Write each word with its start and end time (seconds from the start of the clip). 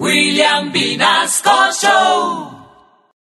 William 0.00 0.72
Vinasco 0.72 1.50
Show. 1.80 2.50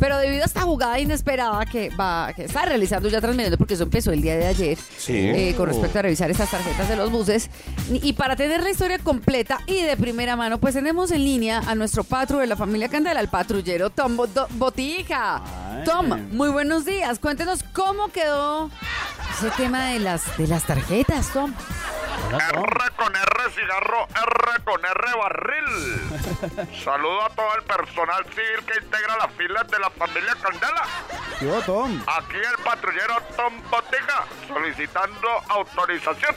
Pero 0.00 0.18
debido 0.18 0.42
a 0.42 0.46
esta 0.46 0.62
jugada 0.62 0.98
inesperada 0.98 1.64
que 1.66 1.90
va 1.90 2.32
que 2.34 2.44
está 2.44 2.64
realizando 2.64 3.08
ya 3.08 3.20
Transmilenio, 3.20 3.56
porque 3.58 3.74
eso 3.74 3.84
empezó 3.84 4.12
el 4.12 4.22
día 4.22 4.34
de 4.36 4.46
ayer, 4.46 4.78
eh, 5.08 5.54
con 5.56 5.68
respecto 5.68 5.98
a 5.98 6.02
revisar 6.02 6.30
estas 6.30 6.50
tarjetas 6.50 6.88
de 6.88 6.96
los 6.96 7.10
buses, 7.10 7.50
y 7.90 8.14
para 8.14 8.34
tener 8.34 8.62
la 8.62 8.70
historia 8.70 8.98
completa 8.98 9.60
y 9.66 9.82
de 9.82 9.96
primera 9.96 10.36
mano, 10.36 10.58
pues 10.58 10.74
tenemos 10.74 11.10
en 11.10 11.22
línea 11.22 11.60
a 11.66 11.74
nuestro 11.74 12.02
patru 12.02 12.38
de 12.38 12.46
la 12.46 12.56
familia 12.56 12.88
Candela, 12.88 13.20
el 13.20 13.28
patrullero 13.28 13.90
Tom 13.90 14.16
Botija. 14.50 15.42
Tom, 15.84 16.28
muy 16.32 16.48
buenos 16.48 16.84
días. 16.86 17.18
Cuéntenos 17.18 17.62
cómo 17.74 18.08
quedó 18.08 18.70
ese 19.38 19.50
tema 19.56 19.90
de 19.90 20.00
las, 20.00 20.36
de 20.38 20.48
las 20.48 20.64
tarjetas, 20.64 21.30
Tom. 21.32 21.52
R 22.38 22.90
con 22.96 23.14
R 23.14 23.50
cigarro, 23.54 24.06
R 24.08 24.64
con 24.64 24.84
R 24.84 25.18
barril. 25.18 26.74
Saludo 26.84 27.24
a 27.24 27.30
todo 27.30 27.54
el 27.56 27.62
personal 27.64 28.24
civil 28.26 28.64
que 28.66 28.84
integra 28.84 29.16
las 29.16 29.32
filas 29.32 29.68
de 29.68 29.78
la 29.78 29.90
familia 29.90 30.34
Candela. 30.42 30.84
Yo, 31.40 31.60
Tom. 31.62 32.02
Aquí 32.06 32.36
el 32.36 32.64
patrullero 32.64 33.20
Tom 33.36 33.54
Botica 33.70 34.24
solicitando 34.48 35.28
autorización 35.48 36.36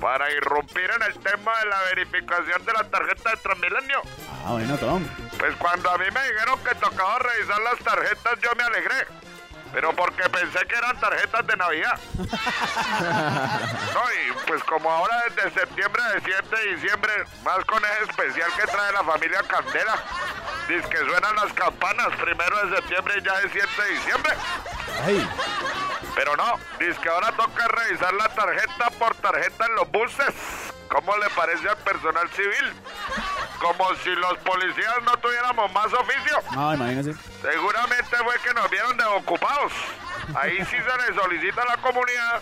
para 0.00 0.30
irrumpir 0.32 0.90
en 0.90 1.02
el 1.02 1.18
tema 1.20 1.58
de 1.58 1.66
la 1.66 1.82
verificación 1.94 2.64
de 2.64 2.72
la 2.72 2.84
tarjeta 2.84 3.30
de 3.30 3.36
Transmilenio. 3.36 4.02
Ah, 4.44 4.52
bueno, 4.52 4.76
Tom. 4.78 5.04
Pues 5.38 5.54
cuando 5.56 5.90
a 5.90 5.98
mí 5.98 6.06
me 6.12 6.32
dijeron 6.32 6.58
que 6.64 6.74
tocaba 6.76 7.18
revisar 7.18 7.60
las 7.60 7.78
tarjetas 7.78 8.40
yo 8.40 8.50
me 8.56 8.62
alegré. 8.62 9.06
Pero 9.72 9.92
porque 9.94 10.28
pensé 10.28 10.58
que 10.66 10.74
eran 10.74 10.98
tarjetas 10.98 11.46
de 11.46 11.56
Navidad. 11.56 11.98
No, 13.00 14.02
y 14.12 14.46
pues 14.46 14.62
como 14.64 14.90
ahora 14.90 15.24
desde 15.34 15.60
septiembre 15.60 16.02
de 16.14 16.20
7 16.20 16.56
de 16.56 16.74
diciembre, 16.74 17.12
más 17.44 17.64
con 17.64 17.82
ese 17.84 18.02
especial 18.10 18.50
que 18.56 18.66
trae 18.66 18.92
la 18.92 19.04
familia 19.04 19.42
Candela, 19.42 19.96
dice 20.68 20.88
que 20.88 20.98
suenan 20.98 21.34
las 21.36 21.52
campanas 21.52 22.08
primero 22.20 22.66
de 22.66 22.76
septiembre 22.76 23.14
y 23.18 23.22
ya 23.22 23.34
es 23.40 23.50
7 23.52 23.66
de 23.82 23.90
diciembre. 23.90 24.32
Ay, 25.04 25.28
Pero 26.14 26.36
no, 26.36 26.58
dice 26.78 27.00
que 27.00 27.08
ahora 27.08 27.32
toca 27.32 27.68
revisar 27.68 28.12
la 28.14 28.28
tarjeta 28.28 28.90
por 28.98 29.14
tarjeta 29.16 29.66
en 29.66 29.74
los 29.76 29.90
buses. 29.90 30.34
¿Cómo 30.88 31.16
le 31.18 31.30
parece 31.30 31.68
al 31.68 31.76
personal 31.78 32.28
civil? 32.30 32.74
Como 33.60 33.94
si 33.96 34.10
los 34.10 34.38
policías 34.38 35.02
no 35.04 35.12
más 35.52 35.92
oficio. 35.92 36.38
no, 36.52 36.74
imagínese. 36.74 37.14
Seguramente 37.42 38.16
fue 38.16 38.38
que 38.42 38.54
nos 38.54 38.70
vieron 38.70 38.96
de 38.96 39.04
ocupados. 39.04 39.72
Ahí 40.34 40.58
sí 40.58 40.76
se 40.76 41.10
le 41.12 41.20
solicita 41.20 41.62
a 41.62 41.66
la 41.66 41.76
comunidad 41.78 42.40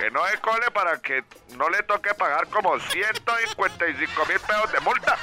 que 0.00 0.10
no 0.10 0.20
cole 0.40 0.70
para 0.70 0.98
que 0.98 1.22
no 1.56 1.68
le 1.68 1.82
toque 1.82 2.14
pagar 2.14 2.46
como 2.48 2.78
155 2.80 4.26
mil 4.26 4.40
pesos 4.40 4.72
de 4.72 4.80
multa. 4.80 5.16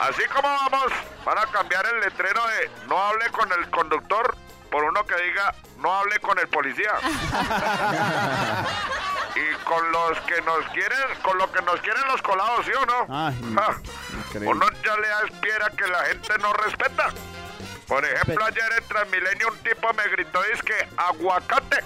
Así 0.00 0.22
como 0.34 0.48
vamos, 0.48 0.90
van 1.24 1.38
a 1.38 1.46
cambiar 1.48 1.84
el 1.86 2.00
letrero 2.00 2.40
de 2.46 2.70
no 2.88 2.98
hable 2.98 3.28
con 3.30 3.52
el 3.52 3.68
conductor 3.70 4.36
por 4.70 4.84
uno 4.84 5.04
que 5.04 5.14
diga 5.22 5.54
no 5.78 5.94
hable 5.94 6.18
con 6.20 6.38
el 6.38 6.48
policía. 6.48 6.94
con 9.74 9.90
los 9.92 10.20
que 10.20 10.40
nos 10.42 10.64
quieren, 10.68 10.98
con 11.22 11.36
lo 11.38 11.50
que 11.50 11.60
nos 11.62 11.80
quieren 11.80 12.02
los 12.06 12.22
colados, 12.22 12.64
¿sí 12.64 12.70
o 12.80 12.86
no? 12.86 13.06
Ay, 13.10 13.34
Ja. 13.56 13.74
increíble. 14.26 14.48
Uno 14.48 14.66
ya 14.84 14.96
le 14.96 15.10
aspira 15.12 15.70
que 15.76 15.86
la 15.88 16.04
gente 16.04 16.38
no 16.38 16.52
respeta. 16.52 17.08
Por 17.88 18.04
ejemplo, 18.04 18.44
ayer 18.46 18.72
en 18.78 18.88
Transmilenio 18.88 19.48
un 19.48 19.58
tipo 19.58 19.92
me 19.92 20.08
gritó, 20.08 20.42
es 20.44 20.62
que 20.62 20.88
aguacate. 20.96 21.80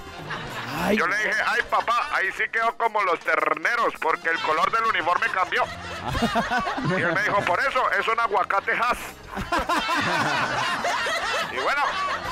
Ay, 0.80 0.96
Yo 0.96 1.06
le 1.08 1.16
dije, 1.16 1.32
ay 1.46 1.60
papá, 1.70 2.08
ahí 2.12 2.30
sí 2.36 2.44
quedó 2.52 2.76
como 2.76 3.02
los 3.02 3.18
terneros, 3.20 3.94
porque 4.00 4.28
el 4.28 4.38
color 4.40 4.70
del 4.70 4.84
uniforme 4.84 5.26
cambió. 5.30 5.64
Y 6.98 7.02
él 7.02 7.12
me 7.12 7.22
dijo, 7.22 7.40
por 7.44 7.58
eso, 7.60 7.90
es 7.98 8.06
un 8.06 8.20
aguacate 8.20 8.72
has. 8.72 8.98
Y 11.50 11.56
bueno, 11.56 11.82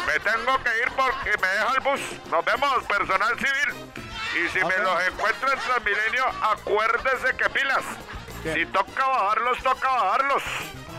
me 0.06 0.20
tengo 0.20 0.62
que 0.62 0.78
ir 0.78 0.92
porque 0.94 1.30
me 1.40 1.48
deja 1.48 1.72
el 1.74 1.80
bus. 1.80 2.00
Nos 2.30 2.44
vemos, 2.44 2.84
personal 2.84 3.34
civil. 3.38 3.85
Y 4.36 4.48
si 4.50 4.58
me 4.64 4.76
los 4.78 5.06
encuentro 5.08 5.50
en 5.52 5.58
Transmilenio, 5.58 6.24
acuérdese 6.42 7.36
que 7.36 7.48
pilas. 7.50 7.82
Si 8.54 8.66
toca 8.66 9.06
bajarlos, 9.08 9.58
toca 9.62 9.88
bajarlos. 9.90 10.42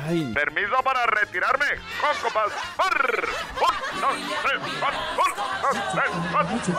ay. 0.08 0.32
Permiso 0.34 0.82
para 0.84 1.06
retirarme. 1.06 1.66
Con 2.02 2.18
copas. 2.24 2.52
Un, 2.78 4.02
dos, 4.02 4.16
tres, 4.42 4.60
cuatro, 4.80 5.00
un, 5.12 5.62
dos, 5.62 5.92
tres, 5.94 6.12
cuatro. 6.32 6.74